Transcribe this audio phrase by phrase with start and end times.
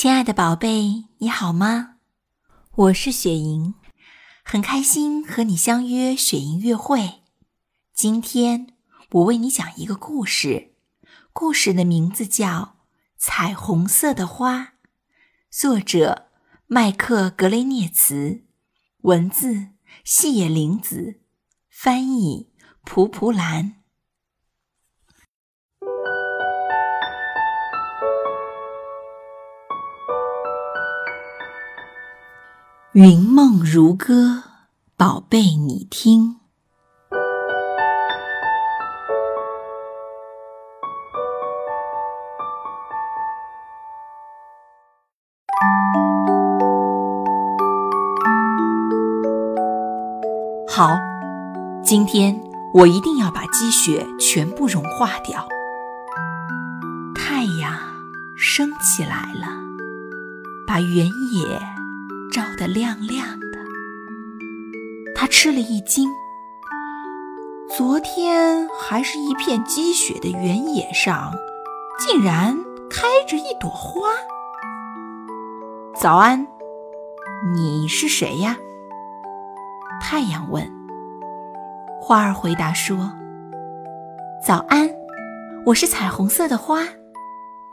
[0.00, 1.96] 亲爱的宝贝，你好吗？
[2.74, 3.74] 我是雪莹，
[4.42, 7.20] 很开心和你相约雪莹月会。
[7.92, 8.68] 今天
[9.10, 10.72] 我为你讲一个故事，
[11.34, 12.46] 故事的名字叫
[13.18, 14.58] 《彩虹色的花》，
[15.50, 16.30] 作者
[16.66, 18.44] 麦克格雷涅茨，
[19.02, 19.66] 文字
[20.02, 21.20] 细野玲子，
[21.68, 22.48] 翻译
[22.86, 23.79] 蒲蒲兰。
[32.92, 34.42] 云梦如歌，
[34.96, 36.34] 宝贝，你听。
[50.68, 50.98] 好，
[51.84, 52.36] 今天
[52.74, 55.46] 我一定要把积雪全部融化掉。
[57.14, 57.72] 太阳
[58.36, 59.46] 升起来了，
[60.66, 61.79] 把原野。
[62.30, 63.58] 照得亮亮的，
[65.16, 66.08] 他吃了一惊。
[67.76, 71.32] 昨天还是一片积雪的原野上，
[71.98, 72.56] 竟然
[72.88, 74.08] 开着一朵花。
[75.96, 76.46] 早安，
[77.52, 78.56] 你是谁呀？
[80.00, 80.64] 太阳问。
[82.00, 83.12] 花儿回答说
[84.46, 84.88] ：“早安，
[85.66, 86.84] 我是彩虹色的花。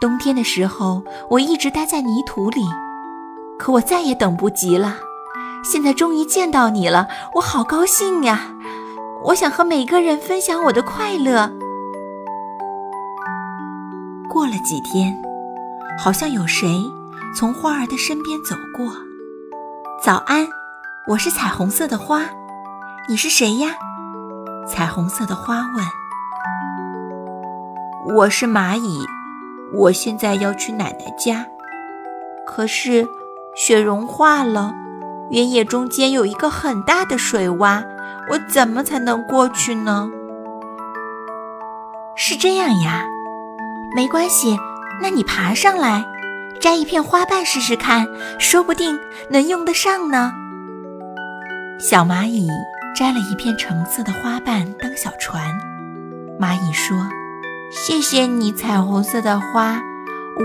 [0.00, 2.62] 冬天的时候，我一直待在泥土里。”
[3.58, 4.96] 可我再也等不及了，
[5.64, 8.52] 现在终于见到你了，我好高兴呀！
[9.24, 11.50] 我想和每个人分享我的快乐。
[14.28, 15.16] 过了几天，
[15.98, 16.68] 好像有谁
[17.34, 18.92] 从花儿的身边走过。
[20.00, 20.46] 早安，
[21.08, 22.22] 我是彩虹色的花，
[23.08, 23.74] 你是谁呀？
[24.68, 25.84] 彩虹色的花问。
[28.16, 29.04] 我是蚂蚁，
[29.72, 31.46] 我现在要去奶奶家，
[32.46, 33.08] 可是。
[33.56, 34.74] 雪融化了，
[35.30, 37.82] 原野中间有一个很大的水洼，
[38.28, 40.10] 我怎么才能过去呢？
[42.14, 43.06] 是这样呀，
[43.96, 44.58] 没关系，
[45.00, 46.04] 那你爬上来，
[46.60, 48.06] 摘一片花瓣试试看，
[48.38, 48.98] 说不定
[49.30, 50.30] 能用得上呢。
[51.80, 52.46] 小蚂蚁
[52.94, 55.42] 摘了一片橙色的花瓣当小船。
[56.38, 56.94] 蚂蚁说
[57.72, 59.80] ：“谢谢你，彩虹色的花，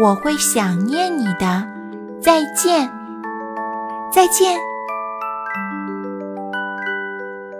[0.00, 1.66] 我会想念你的，
[2.22, 2.88] 再见。”
[4.12, 4.58] 再见。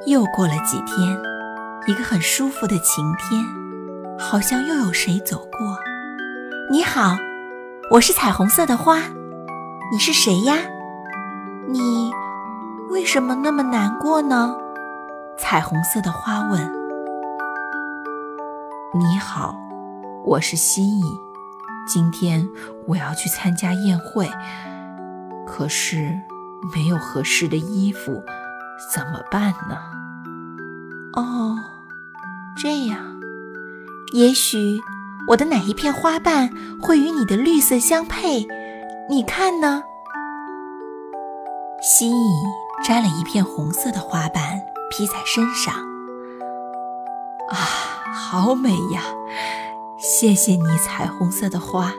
[0.06, 1.16] 又过了几天，
[1.86, 3.44] 一个很舒服的晴天，
[4.18, 5.78] 好像又有谁走过。
[6.72, 7.16] 你好，
[7.92, 8.98] 我是彩虹色的花，
[9.92, 10.56] 你是谁呀？
[11.68, 12.10] 你
[12.90, 14.56] 为什么那么难过呢？
[15.38, 16.60] 彩虹色的花问。
[18.92, 19.54] 你好，
[20.24, 21.04] 我是蜥蜴，
[21.86, 22.48] 今天
[22.88, 24.28] 我要去参加宴会，
[25.46, 26.18] 可是。
[26.72, 28.22] 没有合适的衣服，
[28.94, 29.76] 怎么办呢？
[31.14, 31.56] 哦，
[32.56, 32.98] 这样，
[34.12, 34.80] 也许
[35.28, 36.50] 我的哪一片花瓣
[36.80, 38.46] 会与你的绿色相配？
[39.08, 39.82] 你看呢？
[41.82, 42.44] 蜥蜴
[42.86, 44.60] 摘了一片红色的花瓣
[44.90, 45.74] 披在身上。
[47.48, 47.56] 啊，
[48.12, 49.02] 好美呀！
[49.98, 51.92] 谢谢你，彩虹色的花。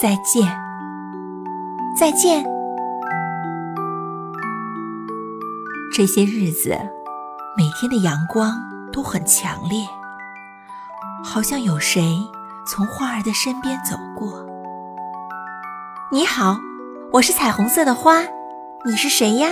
[0.00, 0.56] 再见，
[1.98, 2.53] 再见。
[5.96, 6.76] 这些日子，
[7.56, 8.60] 每天的阳光
[8.92, 9.86] 都很强烈，
[11.22, 12.18] 好像有谁
[12.66, 14.44] 从花儿的身边走过。
[16.10, 16.56] 你好，
[17.12, 18.22] 我是彩虹色的花，
[18.84, 19.50] 你是谁呀？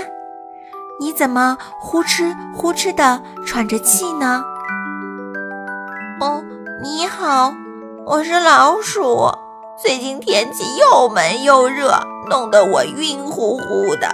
[0.98, 4.42] 你怎么呼哧呼哧的喘着气呢？
[6.20, 6.42] 哦，
[6.82, 7.54] 你好，
[8.04, 9.30] 我是老鼠，
[9.80, 14.12] 最近天气又闷又热，弄得我晕乎乎的。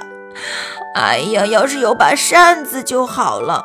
[0.99, 3.63] 哎呀，要是有把扇子就好了。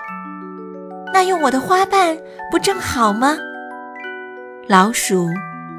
[1.11, 2.15] 那用我的花瓣
[2.51, 3.35] 不正好吗？
[4.67, 5.27] 老鼠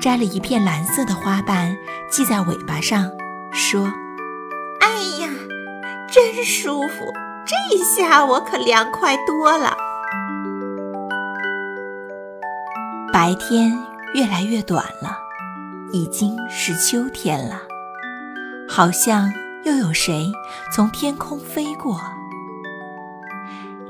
[0.00, 1.76] 摘了一片蓝色的花瓣
[2.10, 3.08] 系在尾巴上，
[3.52, 3.84] 说
[4.82, 4.88] ：“哎
[5.20, 5.28] 呀，
[6.12, 7.12] 真舒服！
[7.46, 9.76] 这下我可凉快多了。”
[13.12, 13.78] 白天
[14.14, 15.16] 越来越短了，
[15.92, 17.62] 已经是秋天了，
[18.68, 19.32] 好像。
[19.64, 20.30] 又有谁
[20.70, 21.98] 从天空飞过？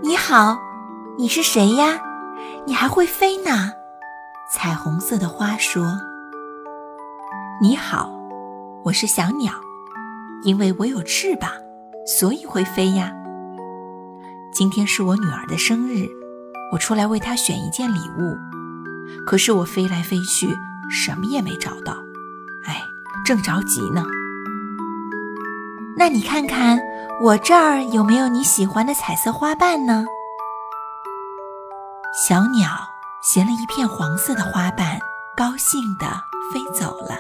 [0.01, 0.57] 你好，
[1.19, 2.01] 你是谁呀？
[2.65, 3.73] 你还会飞呢？
[4.53, 5.99] 彩虹色的花说
[7.61, 8.09] ：“你好，
[8.85, 9.53] 我是小鸟，
[10.45, 11.51] 因为我有翅膀，
[12.07, 13.13] 所以会飞呀。
[14.53, 16.07] 今天是我女儿的生日，
[16.71, 18.37] 我出来为她选一件礼物，
[19.27, 20.57] 可是我飞来飞去，
[20.89, 21.95] 什么也没找到。
[22.65, 22.81] 哎，
[23.27, 24.05] 正着急呢。”
[25.97, 26.81] 那你看看
[27.21, 30.05] 我这儿有没有你喜欢的彩色花瓣呢？
[32.29, 32.69] 小鸟
[33.23, 34.99] 衔了一片黄色的花瓣，
[35.37, 36.07] 高兴地
[36.53, 37.17] 飞走了。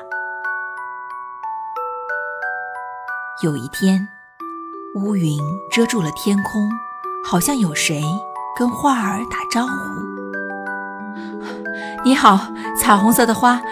[3.44, 4.08] 有一天，
[4.96, 5.38] 乌云
[5.70, 6.68] 遮住了天空，
[7.24, 8.02] 好像有谁
[8.58, 9.72] 跟花儿打招呼
[12.04, 12.40] ：“你好，
[12.76, 13.62] 彩虹色的花，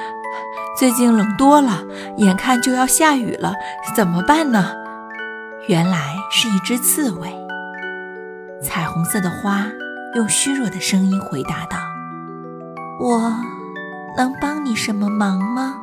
[0.78, 1.82] 最近冷多了，
[2.18, 3.52] 眼看就要下雨了，
[3.96, 4.72] 怎么办呢？”
[5.68, 7.32] 原来是一只刺猬。
[8.62, 9.66] 彩虹色的花
[10.14, 11.78] 用虚弱的声音回答道
[13.00, 13.34] ：“我
[14.16, 15.76] 能帮你什么忙吗？”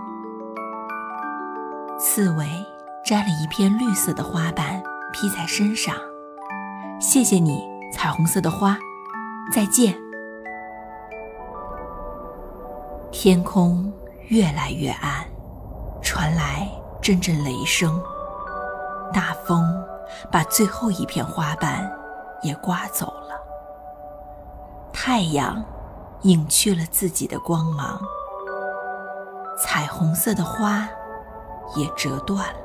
[2.00, 2.48] 刺猬。
[3.06, 5.96] 摘了一片绿色的花瓣披在身上，
[7.00, 8.78] 谢谢你，彩虹色的花，
[9.52, 9.98] 再见。
[13.12, 13.92] 天空
[14.28, 15.26] 越来越暗，
[16.04, 16.70] 传来
[17.02, 18.00] 阵阵雷声，
[19.12, 19.84] 大风
[20.32, 21.92] 把最后一片花瓣
[22.42, 23.40] 也刮走了，
[24.94, 25.64] 太阳
[26.22, 28.00] 隐去了自己的光芒，
[29.58, 30.88] 彩虹色的花
[31.76, 32.60] 也折断了。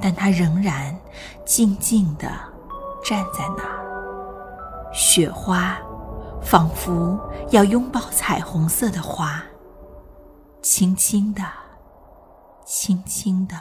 [0.00, 0.96] 但它仍然
[1.44, 2.28] 静静地
[3.04, 5.76] 站在那儿，雪花
[6.40, 7.18] 仿佛
[7.50, 9.42] 要拥抱彩虹色的花，
[10.62, 11.42] 轻轻地、
[12.64, 13.56] 轻轻地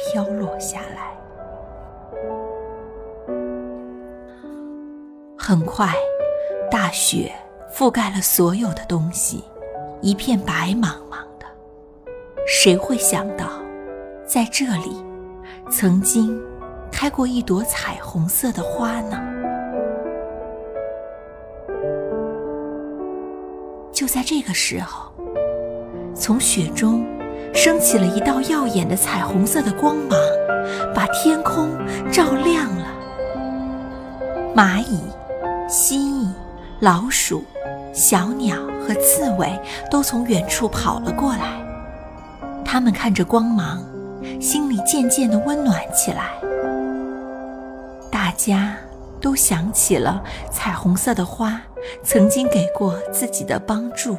[0.00, 1.16] 飘落下来。
[5.36, 5.92] 很快，
[6.70, 7.32] 大雪
[7.72, 9.42] 覆盖了所有的东西，
[10.00, 11.46] 一片白茫茫的。
[12.46, 13.46] 谁会想到，
[14.24, 15.04] 在这里？
[15.70, 16.40] 曾经
[16.90, 19.20] 开过一朵彩虹色的花呢。
[23.92, 25.12] 就在这个时候，
[26.14, 27.04] 从雪中
[27.54, 30.18] 升起了一道耀眼的彩虹色的光芒，
[30.94, 31.70] 把天空
[32.10, 32.86] 照亮了。
[34.54, 35.00] 蚂蚁、
[35.68, 36.28] 蜥蜴、
[36.80, 37.44] 老鼠、
[37.92, 39.58] 小鸟和刺猬
[39.90, 41.62] 都从远处跑了过来，
[42.64, 43.82] 它们看着光芒。
[44.38, 46.32] 心里渐渐的温暖起来，
[48.10, 48.76] 大家
[49.18, 51.58] 都想起了彩虹色的花
[52.02, 54.18] 曾经给过自己的帮助。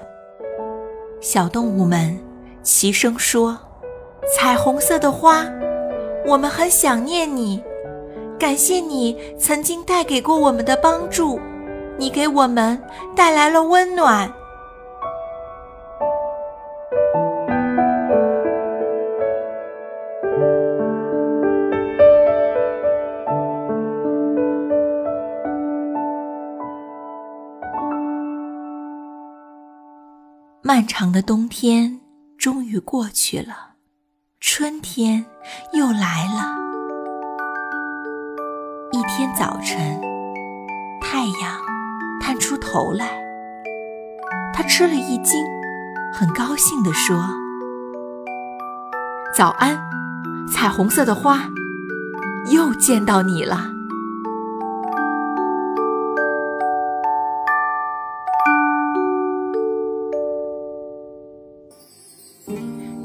[1.22, 2.18] 小动物们
[2.64, 3.58] 齐声说
[4.38, 5.46] ：“彩虹色的花，
[6.26, 7.64] 我们很想念你，
[8.40, 11.40] 感谢你曾经带给过我们的帮助，
[11.98, 12.80] 你给我们
[13.16, 14.32] 带来了温暖。”
[30.64, 32.01] 漫长的冬天
[32.42, 33.74] 终于过去了，
[34.40, 35.28] 春天
[35.74, 36.58] 又来了。
[38.92, 40.02] 一天早晨，
[41.00, 41.62] 太阳
[42.20, 43.06] 探出头来，
[44.56, 45.40] 他吃了一惊，
[46.12, 47.24] 很高兴地说
[49.38, 49.80] ：“早安，
[50.52, 51.48] 彩虹色的花，
[52.52, 53.70] 又见到你了。”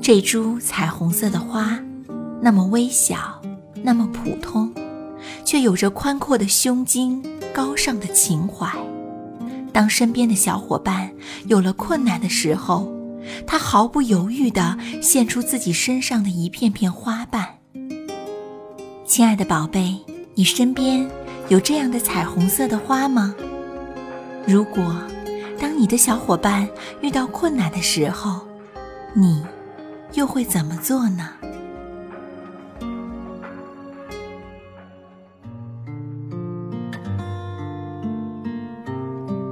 [0.06, 1.76] 这株彩虹色的花，
[2.40, 3.42] 那么微小，
[3.82, 4.72] 那么普通，
[5.44, 7.20] 却有着宽阔的胸襟、
[7.52, 8.70] 高尚的情怀。
[9.72, 11.10] 当身边的小伙伴
[11.48, 12.88] 有了困难的时候，
[13.48, 17.44] 他毫不犹豫地献出自己身上的一片片花瓣。
[19.04, 19.98] 亲爱的宝贝，
[20.36, 21.04] 你身边
[21.48, 23.34] 有这样的彩虹色的花吗？
[24.46, 24.84] 如果
[25.58, 26.68] 当你的小伙伴
[27.00, 28.46] 遇到困难的时候，
[29.12, 29.42] 你。
[30.16, 31.28] 又会怎么做呢？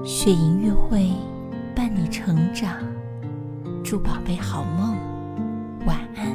[0.02, 1.10] 雪莹月会
[1.76, 2.78] 伴你成长，
[3.84, 4.96] 祝宝贝好梦，
[5.86, 6.32] 晚安。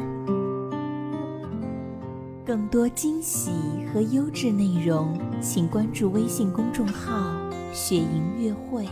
[2.45, 3.49] 更多惊喜
[3.91, 7.35] 和优质内容，请关注微信公众号
[7.73, 8.87] “雪莹月会”。